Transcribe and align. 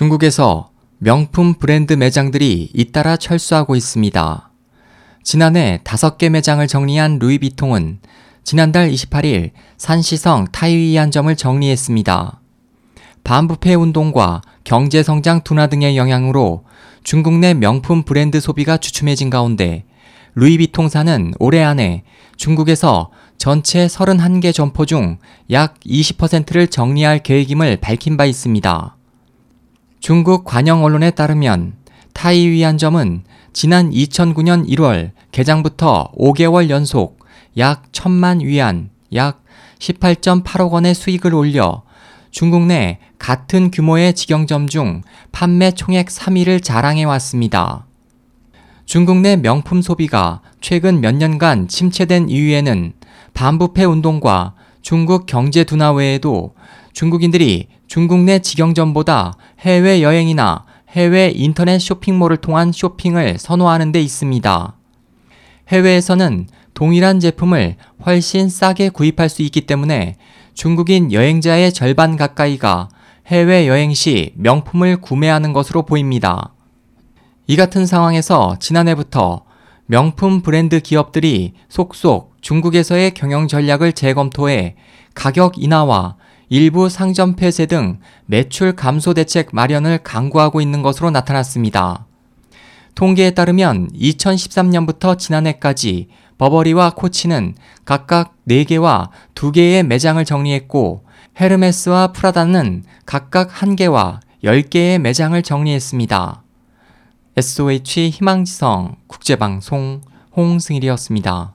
중국에서 0.00 0.70
명품 0.96 1.52
브랜드 1.52 1.92
매장들이 1.92 2.70
잇따라 2.72 3.18
철수하고 3.18 3.76
있습니다. 3.76 4.50
지난해 5.22 5.80
5개 5.84 6.30
매장을 6.30 6.66
정리한 6.66 7.18
루이비통은 7.18 7.98
지난달 8.42 8.90
28일 8.92 9.50
산시성 9.76 10.46
타이위안 10.52 11.10
점을 11.10 11.36
정리했습니다. 11.36 12.40
반부패 13.24 13.74
운동과 13.74 14.40
경제 14.64 15.02
성장 15.02 15.42
둔화 15.44 15.66
등의 15.66 15.98
영향으로 15.98 16.64
중국 17.04 17.34
내 17.34 17.52
명품 17.52 18.02
브랜드 18.02 18.40
소비가 18.40 18.78
주춤해진 18.78 19.28
가운데 19.28 19.84
루이비통사는 20.34 21.34
올해 21.38 21.62
안에 21.62 22.04
중국에서 22.38 23.10
전체 23.36 23.86
31개 23.86 24.54
점포 24.54 24.86
중 24.86 25.18
약 25.50 25.78
20%를 25.80 26.68
정리할 26.68 27.18
계획임을 27.18 27.76
밝힌 27.82 28.16
바 28.16 28.24
있습니다. 28.24 28.96
중국 30.00 30.46
관영 30.46 30.82
언론에 30.82 31.10
따르면 31.10 31.74
타이위안점은 32.14 33.22
지난 33.52 33.90
2009년 33.90 34.66
1월 34.66 35.10
개장부터 35.30 36.12
5개월 36.18 36.70
연속 36.70 37.18
약 37.58 37.92
1000만 37.92 38.42
위안, 38.42 38.88
약 39.14 39.44
18.8억 39.78 40.70
원의 40.70 40.94
수익을 40.94 41.34
올려 41.34 41.82
중국 42.30 42.62
내 42.62 42.98
같은 43.18 43.70
규모의 43.70 44.14
직영점 44.14 44.68
중 44.68 45.02
판매 45.32 45.70
총액 45.70 46.06
3위를 46.06 46.62
자랑해 46.62 47.04
왔습니다. 47.04 47.84
중국 48.86 49.18
내 49.18 49.36
명품 49.36 49.82
소비가 49.82 50.40
최근 50.62 51.02
몇 51.02 51.14
년간 51.14 51.68
침체된 51.68 52.30
이유에는 52.30 52.94
반부패 53.34 53.84
운동과 53.84 54.54
중국 54.80 55.26
경제 55.26 55.64
둔화 55.64 55.92
외에도 55.92 56.54
중국인들이 56.92 57.68
중국 57.86 58.20
내 58.20 58.38
직영점보다 58.40 59.34
해외 59.60 60.02
여행이나 60.02 60.64
해외 60.90 61.32
인터넷 61.34 61.78
쇼핑몰을 61.78 62.38
통한 62.38 62.72
쇼핑을 62.72 63.38
선호하는 63.38 63.92
데 63.92 64.00
있습니다. 64.00 64.76
해외에서는 65.68 66.48
동일한 66.74 67.20
제품을 67.20 67.76
훨씬 68.04 68.48
싸게 68.48 68.88
구입할 68.88 69.28
수 69.28 69.42
있기 69.42 69.62
때문에 69.62 70.16
중국인 70.54 71.12
여행자의 71.12 71.72
절반 71.72 72.16
가까이가 72.16 72.88
해외 73.26 73.68
여행 73.68 73.94
시 73.94 74.32
명품을 74.36 75.00
구매하는 75.00 75.52
것으로 75.52 75.82
보입니다. 75.82 76.52
이 77.46 77.56
같은 77.56 77.86
상황에서 77.86 78.56
지난해부터 78.58 79.44
명품 79.86 80.40
브랜드 80.40 80.80
기업들이 80.80 81.54
속속 81.68 82.36
중국에서의 82.40 83.12
경영 83.12 83.48
전략을 83.48 83.92
재검토해 83.92 84.76
가격 85.14 85.62
인하와 85.62 86.16
일부 86.52 86.88
상점 86.88 87.36
폐쇄 87.36 87.64
등 87.66 88.00
매출 88.26 88.74
감소 88.74 89.14
대책 89.14 89.50
마련을 89.52 89.98
강구하고 89.98 90.60
있는 90.60 90.82
것으로 90.82 91.12
나타났습니다. 91.12 92.06
통계에 92.96 93.30
따르면 93.30 93.90
2013년부터 93.92 95.16
지난해까지 95.16 96.08
버버리와 96.38 96.94
코치는 96.96 97.54
각각 97.84 98.34
4개와 98.48 99.10
2개의 99.36 99.84
매장을 99.86 100.22
정리했고 100.24 101.04
헤르메스와 101.40 102.08
프라다는 102.08 102.82
각각 103.06 103.50
1개와 103.50 104.18
10개의 104.42 104.98
매장을 104.98 105.40
정리했습니다. 105.40 106.42
SOH 107.36 108.10
희망지성 108.10 108.96
국제방송 109.06 110.00
홍승일이었습니다. 110.36 111.54